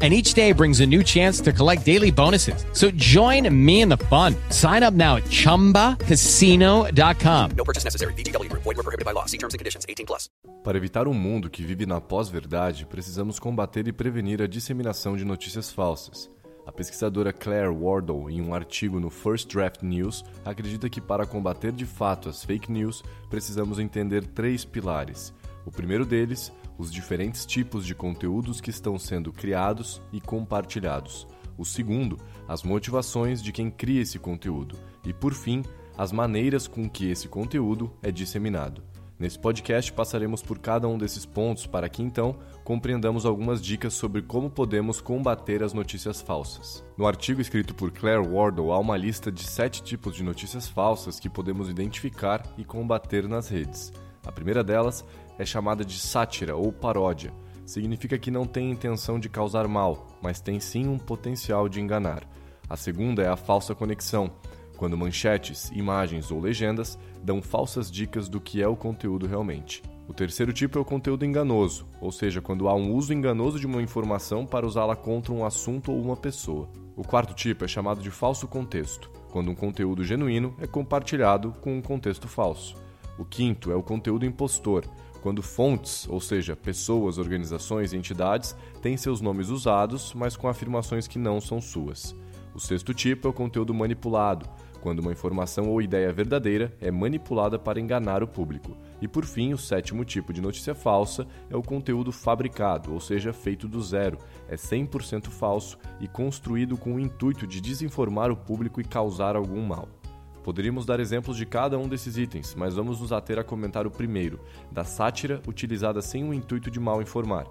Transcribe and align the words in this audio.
and 0.00 0.14
each 0.14 0.32
day 0.32 0.52
brings 0.52 0.80
a 0.80 0.86
new 0.86 1.02
chance 1.02 1.42
to 1.42 1.52
collect 1.52 1.84
daily 1.84 2.10
bonuses. 2.10 2.64
So 2.72 2.90
join 2.92 3.54
me 3.54 3.82
in 3.82 3.90
the 3.90 3.98
fun. 4.08 4.34
Sign 4.48 4.82
up 4.82 4.94
now 4.94 5.16
at 5.16 5.24
ChumbaCasino.com. 5.24 7.50
No 7.54 7.64
purchase 7.64 7.84
necessary. 7.84 8.14
VGW. 8.14 8.50
Void 8.52 8.64
were 8.64 8.82
prohibited 8.82 9.04
by 9.04 9.12
law. 9.12 9.26
See 9.26 9.36
terms 9.36 9.52
and 9.52 9.58
conditions. 9.58 9.84
18 9.86 10.06
plus. 10.06 10.30
Para 10.64 10.78
evitar 10.78 11.06
um 11.06 11.14
mundo 11.14 11.50
que 11.50 11.62
vive 11.62 11.86
na 11.86 12.00
pós-verdade, 12.00 12.86
precisamos 12.86 13.38
combater 13.38 13.86
e 13.88 13.92
prevenir 13.92 14.42
a 14.42 14.46
disseminação 14.46 15.16
de 15.16 15.24
notícias 15.24 15.72
falsas. 15.72 16.30
A 16.66 16.72
pesquisadora 16.72 17.32
Claire 17.32 17.70
Wardle, 17.70 18.30
em 18.30 18.40
um 18.40 18.54
artigo 18.54 19.00
no 19.00 19.10
First 19.10 19.52
Draft 19.52 19.82
News, 19.82 20.24
acredita 20.44 20.88
que 20.88 21.00
para 21.00 21.26
combater 21.26 21.72
de 21.72 21.84
fato 21.84 22.28
as 22.28 22.44
fake 22.44 22.70
news, 22.70 23.02
precisamos 23.28 23.78
entender 23.78 24.24
três 24.24 24.64
pilares. 24.64 25.34
O 25.66 25.70
primeiro 25.70 26.06
deles, 26.06 26.52
os 26.80 26.90
diferentes 26.90 27.44
tipos 27.44 27.84
de 27.84 27.94
conteúdos 27.94 28.58
que 28.58 28.70
estão 28.70 28.98
sendo 28.98 29.30
criados 29.30 30.00
e 30.10 30.18
compartilhados. 30.18 31.26
O 31.58 31.64
segundo, 31.64 32.16
as 32.48 32.62
motivações 32.62 33.42
de 33.42 33.52
quem 33.52 33.70
cria 33.70 34.00
esse 34.00 34.18
conteúdo. 34.18 34.78
E, 35.04 35.12
por 35.12 35.34
fim, 35.34 35.62
as 35.98 36.10
maneiras 36.10 36.66
com 36.66 36.88
que 36.88 37.10
esse 37.10 37.28
conteúdo 37.28 37.92
é 38.02 38.10
disseminado. 38.10 38.82
Nesse 39.18 39.38
podcast 39.38 39.92
passaremos 39.92 40.42
por 40.42 40.58
cada 40.58 40.88
um 40.88 40.96
desses 40.96 41.26
pontos 41.26 41.66
para 41.66 41.86
que 41.90 42.02
então 42.02 42.38
compreendamos 42.64 43.26
algumas 43.26 43.60
dicas 43.60 43.92
sobre 43.92 44.22
como 44.22 44.48
podemos 44.48 45.02
combater 45.02 45.62
as 45.62 45.74
notícias 45.74 46.22
falsas. 46.22 46.82
No 46.96 47.06
artigo 47.06 47.42
escrito 47.42 47.74
por 47.74 47.90
Claire 47.90 48.26
Wardle 48.26 48.70
há 48.70 48.78
uma 48.78 48.96
lista 48.96 49.30
de 49.30 49.44
sete 49.44 49.82
tipos 49.82 50.16
de 50.16 50.22
notícias 50.22 50.66
falsas 50.66 51.20
que 51.20 51.28
podemos 51.28 51.68
identificar 51.68 52.42
e 52.56 52.64
combater 52.64 53.28
nas 53.28 53.50
redes. 53.50 53.92
A 54.24 54.32
primeira 54.32 54.62
delas 54.62 55.04
é 55.38 55.44
chamada 55.44 55.84
de 55.84 55.98
sátira 55.98 56.56
ou 56.56 56.72
paródia. 56.72 57.32
Significa 57.64 58.18
que 58.18 58.30
não 58.30 58.46
tem 58.46 58.70
intenção 58.70 59.18
de 59.18 59.28
causar 59.28 59.68
mal, 59.68 60.08
mas 60.20 60.40
tem 60.40 60.58
sim 60.58 60.88
um 60.88 60.98
potencial 60.98 61.68
de 61.68 61.80
enganar. 61.80 62.22
A 62.68 62.76
segunda 62.76 63.22
é 63.22 63.28
a 63.28 63.36
falsa 63.36 63.74
conexão, 63.74 64.30
quando 64.76 64.96
manchetes, 64.96 65.70
imagens 65.72 66.30
ou 66.30 66.40
legendas 66.40 66.98
dão 67.22 67.42
falsas 67.42 67.90
dicas 67.90 68.28
do 68.28 68.40
que 68.40 68.62
é 68.62 68.66
o 68.66 68.74
conteúdo 68.74 69.26
realmente. 69.26 69.82
O 70.08 70.14
terceiro 70.14 70.52
tipo 70.52 70.78
é 70.78 70.80
o 70.80 70.84
conteúdo 70.84 71.24
enganoso, 71.24 71.86
ou 72.00 72.10
seja, 72.10 72.40
quando 72.40 72.68
há 72.68 72.74
um 72.74 72.92
uso 72.94 73.12
enganoso 73.12 73.60
de 73.60 73.66
uma 73.66 73.82
informação 73.82 74.44
para 74.44 74.66
usá-la 74.66 74.96
contra 74.96 75.32
um 75.32 75.44
assunto 75.44 75.92
ou 75.92 76.00
uma 76.00 76.16
pessoa. 76.16 76.68
O 76.96 77.04
quarto 77.04 77.34
tipo 77.34 77.64
é 77.64 77.68
chamado 77.68 78.02
de 78.02 78.10
falso 78.10 78.48
contexto, 78.48 79.10
quando 79.30 79.50
um 79.50 79.54
conteúdo 79.54 80.02
genuíno 80.02 80.56
é 80.60 80.66
compartilhado 80.66 81.52
com 81.60 81.76
um 81.76 81.82
contexto 81.82 82.26
falso. 82.26 82.74
O 83.20 83.24
quinto 83.26 83.70
é 83.70 83.76
o 83.76 83.82
conteúdo 83.82 84.24
impostor, 84.24 84.82
quando 85.20 85.42
fontes, 85.42 86.08
ou 86.08 86.22
seja, 86.22 86.56
pessoas, 86.56 87.18
organizações 87.18 87.92
e 87.92 87.96
entidades, 87.98 88.56
têm 88.80 88.96
seus 88.96 89.20
nomes 89.20 89.50
usados, 89.50 90.14
mas 90.14 90.38
com 90.38 90.48
afirmações 90.48 91.06
que 91.06 91.18
não 91.18 91.38
são 91.38 91.60
suas. 91.60 92.16
O 92.54 92.58
sexto 92.58 92.94
tipo 92.94 93.28
é 93.28 93.30
o 93.30 93.34
conteúdo 93.34 93.74
manipulado, 93.74 94.48
quando 94.80 95.00
uma 95.00 95.12
informação 95.12 95.68
ou 95.68 95.82
ideia 95.82 96.10
verdadeira 96.10 96.74
é 96.80 96.90
manipulada 96.90 97.58
para 97.58 97.78
enganar 97.78 98.22
o 98.22 98.26
público. 98.26 98.74
E 99.02 99.06
por 99.06 99.26
fim, 99.26 99.52
o 99.52 99.58
sétimo 99.58 100.02
tipo 100.02 100.32
de 100.32 100.40
notícia 100.40 100.74
falsa 100.74 101.26
é 101.50 101.56
o 101.56 101.62
conteúdo 101.62 102.10
fabricado, 102.12 102.90
ou 102.94 103.00
seja, 103.00 103.34
feito 103.34 103.68
do 103.68 103.82
zero, 103.82 104.16
é 104.48 104.56
100% 104.56 105.28
falso 105.28 105.76
e 106.00 106.08
construído 106.08 106.78
com 106.78 106.94
o 106.94 106.98
intuito 106.98 107.46
de 107.46 107.60
desinformar 107.60 108.30
o 108.30 108.36
público 108.36 108.80
e 108.80 108.84
causar 108.84 109.36
algum 109.36 109.60
mal. 109.60 109.99
Poderíamos 110.42 110.86
dar 110.86 111.00
exemplos 111.00 111.36
de 111.36 111.44
cada 111.44 111.78
um 111.78 111.88
desses 111.88 112.16
itens, 112.16 112.54
mas 112.54 112.74
vamos 112.74 113.00
nos 113.00 113.12
ater 113.12 113.38
a 113.38 113.44
comentar 113.44 113.86
o 113.86 113.90
primeiro, 113.90 114.40
da 114.72 114.84
sátira 114.84 115.42
utilizada 115.46 116.00
sem 116.00 116.24
o 116.24 116.32
intuito 116.32 116.70
de 116.70 116.80
mal 116.80 117.02
informar. 117.02 117.46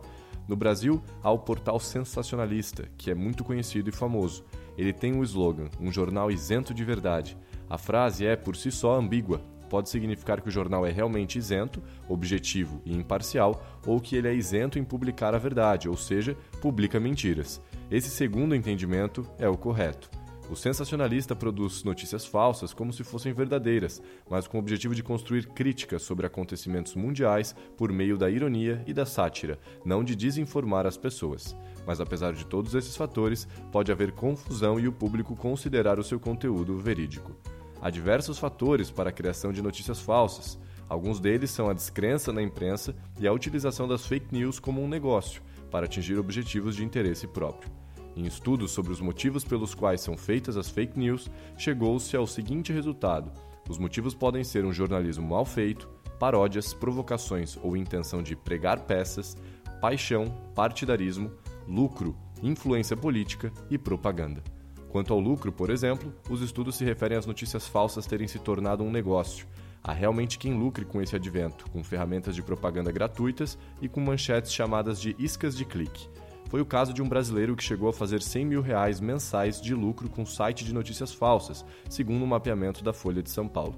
No 0.48 0.56
Brasil, 0.56 1.00
há 1.22 1.32
o 1.32 1.38
portal 1.38 1.80
Sensacionalista, 1.80 2.90
que 2.98 3.12
é 3.12 3.14
muito 3.14 3.44
conhecido 3.44 3.90
e 3.90 3.94
famoso. 3.94 4.44
Ele 4.76 4.92
tem 4.92 5.14
um 5.14 5.24
slogan, 5.24 5.70
um 5.80 5.92
jornal 5.92 6.32
isento 6.32 6.74
de 6.74 6.84
verdade. 6.84 7.38
A 7.70 7.78
frase 7.78 8.26
é, 8.26 8.36
por 8.36 8.56
si 8.56 8.72
só, 8.72 8.96
ambígua. 8.96 9.40
Pode 9.70 9.90
significar 9.90 10.42
que 10.42 10.48
o 10.48 10.52
jornal 10.52 10.84
é 10.84 10.90
realmente 10.90 11.38
isento, 11.38 11.84
objetivo 12.08 12.82
e 12.84 12.96
imparcial, 12.96 13.64
ou 13.86 14.00
que 14.02 14.16
ele 14.16 14.28
é 14.28 14.34
isento 14.34 14.80
em 14.80 14.84
publicar 14.84 15.36
a 15.36 15.38
verdade, 15.38 15.88
ou 15.88 15.96
seja, 15.96 16.36
publica 16.60 17.00
mentiras. 17.00 17.62
Esse 17.92 18.10
segundo 18.10 18.56
entendimento 18.56 19.24
é 19.38 19.48
o 19.48 19.56
correto. 19.56 20.10
O 20.50 20.56
sensacionalista 20.56 21.36
produz 21.36 21.84
notícias 21.84 22.26
falsas 22.26 22.74
como 22.74 22.92
se 22.92 23.04
fossem 23.04 23.32
verdadeiras, 23.32 24.02
mas 24.28 24.48
com 24.48 24.58
o 24.58 24.60
objetivo 24.60 24.96
de 24.96 25.04
construir 25.04 25.46
críticas 25.46 26.02
sobre 26.02 26.26
acontecimentos 26.26 26.96
mundiais 26.96 27.56
por 27.78 27.92
meio 27.92 28.18
da 28.18 28.32
ironia 28.32 28.84
e 28.88 28.92
da 28.92 29.06
sátira, 29.06 29.60
não 29.86 30.04
de 30.04 30.16
desinformar 30.16 30.88
as 30.88 30.98
pessoas. 30.98 31.56
Mas 31.86 32.02
apesar 32.02 32.34
de 32.34 32.48
todos 32.48 32.74
esses 32.74 32.98
fatores, 32.98 33.48
pode 33.72 33.92
haver 33.92 34.12
confusão 34.12 34.80
e 34.80 34.88
o 34.88 34.92
público 34.92 35.36
considerar 35.36 36.00
o 36.00 36.04
seu 36.04 36.20
conteúdo 36.20 36.80
verídico. 36.80 37.32
Há 37.80 37.92
diversos 37.92 38.40
fatores 38.40 38.90
para 38.90 39.12
a 39.12 39.14
criação 39.14 39.54
de 39.54 39.62
notícias 39.62 40.02
falsas. 40.02 40.58
Alguns 40.90 41.20
deles 41.20 41.52
são 41.52 41.70
a 41.70 41.74
descrença 41.74 42.34
na 42.34 42.42
imprensa 42.42 42.96
e 43.20 43.28
a 43.28 43.32
utilização 43.32 43.88
das 43.88 44.08
fake 44.08 44.34
news 44.34 44.60
como 44.60 44.82
um 44.82 44.88
negócio, 44.88 45.44
para 45.70 45.86
atingir 45.86 46.18
objetivos 46.18 46.76
de 46.76 46.84
interesse 46.84 47.28
próprio. 47.28 47.79
Em 48.20 48.26
estudos 48.26 48.72
sobre 48.72 48.92
os 48.92 49.00
motivos 49.00 49.46
pelos 49.46 49.74
quais 49.74 50.02
são 50.02 50.18
feitas 50.18 50.58
as 50.58 50.70
fake 50.70 51.00
news, 51.00 51.32
chegou-se 51.58 52.18
ao 52.18 52.28
seguinte 52.28 52.74
resultado: 52.74 53.32
os 53.70 53.78
motivos 53.78 54.14
podem 54.14 54.44
ser 54.44 54.66
um 54.66 54.74
jornalismo 54.74 55.26
mal 55.26 55.46
feito, 55.46 55.88
paródias, 56.20 56.74
provocações 56.74 57.58
ou 57.64 57.78
intenção 57.78 58.22
de 58.22 58.36
pregar 58.36 58.82
peças, 58.82 59.38
paixão, 59.80 60.26
partidarismo, 60.54 61.32
lucro, 61.66 62.14
influência 62.44 62.98
política 62.98 63.54
e 63.70 63.78
propaganda. 63.78 64.44
Quanto 64.90 65.14
ao 65.14 65.20
lucro, 65.22 65.50
por 65.50 65.70
exemplo, 65.70 66.14
os 66.30 66.42
estudos 66.42 66.76
se 66.76 66.84
referem 66.84 67.18
às 67.18 67.26
notícias 67.26 67.70
falsas 67.70 68.06
terem 68.06 68.28
se 68.28 68.38
tornado 68.38 68.84
um 68.84 68.92
negócio. 68.92 69.48
Há 69.82 69.94
realmente 69.94 70.38
quem 70.38 70.60
lucre 70.60 70.84
com 70.84 71.02
esse 71.02 71.16
advento, 71.16 71.72
com 71.72 71.82
ferramentas 71.86 72.36
de 72.36 72.44
propaganda 72.44 72.92
gratuitas 72.92 73.58
e 73.82 73.88
com 73.88 74.02
manchetes 74.02 74.52
chamadas 74.52 75.00
de 75.00 75.16
iscas 75.18 75.56
de 75.56 75.64
clique. 75.64 76.10
Foi 76.50 76.60
o 76.60 76.66
caso 76.66 76.92
de 76.92 77.02
um 77.02 77.08
brasileiro 77.08 77.56
que 77.56 77.64
chegou 77.64 77.88
a 77.90 77.94
fazer 77.94 78.24
100 78.24 78.44
mil 78.44 78.62
reais 78.62 79.00
mensais 79.00 79.62
de 79.62 79.76
lucro 79.76 80.10
com 80.10 80.26
site 80.26 80.66
de 80.66 80.74
notícias 80.74 81.14
falsas, 81.14 81.64
segundo 81.88 82.24
um 82.24 82.28
mapeamento 82.28 82.84
da 82.84 82.92
Folha 82.92 83.22
de 83.22 83.30
São 83.30 83.48
Paulo. 83.48 83.76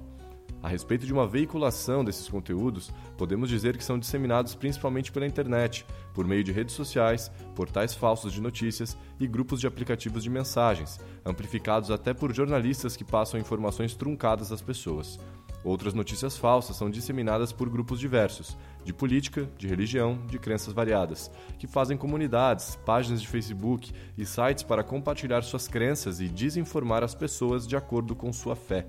A 0.62 0.68
respeito 0.68 1.04
de 1.04 1.12
uma 1.12 1.26
veiculação 1.26 2.02
desses 2.02 2.28
conteúdos, 2.28 2.90
podemos 3.18 3.50
dizer 3.50 3.76
que 3.76 3.84
são 3.84 3.98
disseminados 3.98 4.54
principalmente 4.54 5.12
pela 5.12 5.26
internet, 5.26 5.84
por 6.14 6.26
meio 6.26 6.42
de 6.42 6.50
redes 6.50 6.74
sociais, 6.74 7.30
portais 7.54 7.92
falsos 7.92 8.32
de 8.32 8.40
notícias 8.40 8.96
e 9.20 9.26
grupos 9.26 9.60
de 9.60 9.66
aplicativos 9.66 10.22
de 10.22 10.30
mensagens, 10.30 10.98
amplificados 11.26 11.90
até 11.90 12.14
por 12.14 12.32
jornalistas 12.32 12.96
que 12.96 13.04
passam 13.04 13.38
informações 13.38 13.94
truncadas 13.94 14.50
às 14.50 14.62
pessoas. 14.62 15.18
Outras 15.64 15.94
notícias 15.94 16.36
falsas 16.36 16.76
são 16.76 16.90
disseminadas 16.90 17.52
por 17.52 17.70
grupos 17.70 18.00
diversos, 18.00 18.56
de 18.84 18.92
política, 18.92 19.48
de 19.56 19.68
religião, 19.68 20.18
de 20.26 20.38
crenças 20.38 20.72
variadas, 20.72 21.30
que 21.58 21.68
fazem 21.68 21.96
comunidades, 21.96 22.76
páginas 22.84 23.22
de 23.22 23.28
Facebook 23.28 23.92
e 24.18 24.26
sites 24.26 24.64
para 24.64 24.82
compartilhar 24.82 25.42
suas 25.42 25.68
crenças 25.68 26.20
e 26.20 26.28
desinformar 26.28 27.04
as 27.04 27.14
pessoas 27.14 27.66
de 27.66 27.76
acordo 27.76 28.16
com 28.16 28.32
sua 28.32 28.56
fé. 28.56 28.86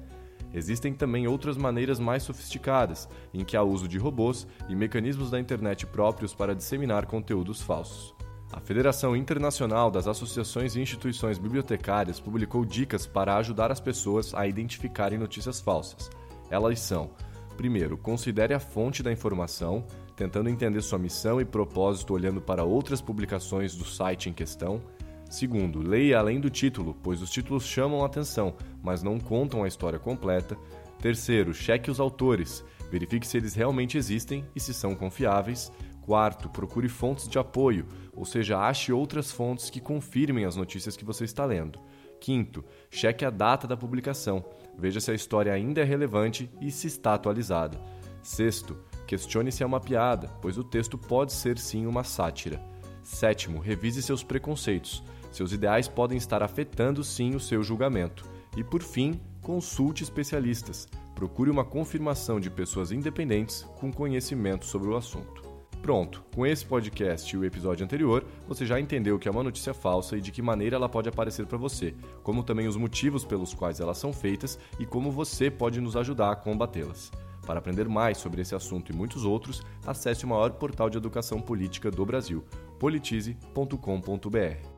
Existem 0.51 0.93
também 0.93 1.27
outras 1.27 1.57
maneiras 1.57 1.99
mais 1.99 2.23
sofisticadas, 2.23 3.07
em 3.33 3.43
que 3.43 3.57
há 3.57 3.63
uso 3.63 3.87
de 3.87 3.97
robôs 3.97 4.47
e 4.67 4.75
mecanismos 4.75 5.31
da 5.31 5.39
internet 5.39 5.85
próprios 5.85 6.33
para 6.33 6.55
disseminar 6.55 7.05
conteúdos 7.05 7.61
falsos. 7.61 8.15
A 8.51 8.59
Federação 8.59 9.15
Internacional 9.15 9.89
das 9.89 10.07
Associações 10.07 10.75
e 10.75 10.79
Instituições 10.79 11.39
Bibliotecárias 11.39 12.19
publicou 12.19 12.63
dicas 12.63 13.07
para 13.07 13.35
ajudar 13.37 13.71
as 13.71 13.79
pessoas 13.79 14.31
a 14.35 14.45
identificarem 14.45 15.17
notícias 15.17 15.59
falsas. 15.59 16.11
Elas 16.53 16.79
são 16.79 17.09
Primeiro, 17.57 17.97
considere 17.97 18.53
a 18.53 18.59
fonte 18.59 19.03
da 19.03 19.11
informação, 19.11 19.85
tentando 20.15 20.49
entender 20.49 20.81
sua 20.81 20.99
missão 20.99 21.39
e 21.39 21.45
propósito 21.45 22.13
olhando 22.13 22.41
para 22.41 22.63
outras 22.63 23.01
publicações 23.01 23.75
do 23.75 23.85
site 23.85 24.29
em 24.29 24.33
questão. 24.33 24.81
Segundo, 25.29 25.79
leia 25.79 26.19
além 26.19 26.39
do 26.39 26.49
título, 26.49 26.95
pois 27.01 27.21
os 27.21 27.29
títulos 27.29 27.63
chamam 27.65 28.03
a 28.03 28.05
atenção, 28.05 28.55
mas 28.81 29.01
não 29.01 29.19
contam 29.19 29.63
a 29.63 29.67
história 29.67 29.99
completa. 29.99 30.57
Terceiro, 30.99 31.53
cheque 31.53 31.91
os 31.91 31.99
autores, 31.99 32.63
verifique 32.91 33.27
se 33.27 33.37
eles 33.37 33.53
realmente 33.53 33.97
existem 33.97 34.45
e 34.55 34.59
se 34.59 34.73
são 34.73 34.95
confiáveis. 34.95 35.71
Quarto, 36.01 36.49
procure 36.49 36.89
fontes 36.89 37.27
de 37.27 37.39
apoio, 37.39 37.85
ou 38.13 38.25
seja, 38.25 38.59
ache 38.59 38.91
outras 38.91 39.31
fontes 39.31 39.69
que 39.69 39.79
confirmem 39.79 40.45
as 40.45 40.55
notícias 40.55 40.97
que 40.97 41.05
você 41.05 41.23
está 41.23 41.45
lendo. 41.45 41.79
Quinto, 42.23 42.63
cheque 42.89 43.25
a 43.25 43.29
data 43.29 43.67
da 43.67 43.75
publicação, 43.75 44.45
veja 44.77 45.01
se 45.01 45.11
a 45.11 45.13
história 45.13 45.51
ainda 45.51 45.81
é 45.81 45.83
relevante 45.83 46.49
e 46.61 46.71
se 46.71 46.87
está 46.87 47.15
atualizada. 47.15 47.77
Sexto, 48.21 48.77
questione 49.05 49.51
se 49.51 49.61
é 49.61 49.65
uma 49.65 49.81
piada, 49.81 50.29
pois 50.41 50.57
o 50.57 50.63
texto 50.63 50.97
pode 50.97 51.33
ser 51.33 51.57
sim 51.57 51.85
uma 51.85 52.05
sátira. 52.05 52.63
Sétimo, 53.01 53.59
revise 53.59 54.01
seus 54.01 54.23
preconceitos. 54.23 55.03
Seus 55.33 55.51
ideais 55.51 55.89
podem 55.89 56.17
estar 56.17 56.41
afetando 56.41 57.03
sim 57.03 57.35
o 57.35 57.41
seu 57.41 57.61
julgamento. 57.61 58.23
E 58.55 58.63
por 58.63 58.81
fim, 58.81 59.19
consulte 59.41 60.01
especialistas. 60.01 60.87
Procure 61.13 61.51
uma 61.51 61.65
confirmação 61.65 62.39
de 62.39 62.49
pessoas 62.49 62.93
independentes 62.93 63.63
com 63.81 63.91
conhecimento 63.91 64.65
sobre 64.65 64.87
o 64.87 64.95
assunto. 64.95 65.52
Pronto, 65.83 66.23
com 66.33 66.45
esse 66.45 66.65
podcast 66.65 67.35
e 67.35 67.37
o 67.37 67.43
episódio 67.43 67.83
anterior, 67.83 68.23
você 68.47 68.65
já 68.65 68.79
entendeu 68.79 69.17
o 69.17 69.19
que 69.19 69.27
é 69.27 69.31
uma 69.31 69.43
notícia 69.43 69.73
falsa 69.73 70.15
e 70.15 70.21
de 70.21 70.31
que 70.31 70.41
maneira 70.41 70.77
ela 70.77 70.87
pode 70.87 71.09
aparecer 71.09 71.45
para 71.45 71.57
você, 71.57 71.93
como 72.23 72.41
também 72.41 72.69
os 72.69 72.77
motivos 72.77 73.25
pelos 73.25 73.53
quais 73.53 73.81
elas 73.81 73.97
são 73.97 74.13
feitas 74.13 74.57
e 74.79 74.85
como 74.85 75.11
você 75.11 75.51
pode 75.51 75.81
nos 75.81 75.97
ajudar 75.97 76.31
a 76.31 76.37
combatê-las. 76.37 77.11
Para 77.45 77.59
aprender 77.59 77.89
mais 77.89 78.17
sobre 78.17 78.41
esse 78.41 78.55
assunto 78.55 78.93
e 78.93 78.95
muitos 78.95 79.25
outros, 79.25 79.61
acesse 79.85 80.23
o 80.23 80.27
maior 80.29 80.51
portal 80.51 80.89
de 80.89 80.97
educação 80.97 81.41
política 81.41 81.91
do 81.91 82.05
Brasil, 82.05 82.45
politize.com.br. 82.79 84.72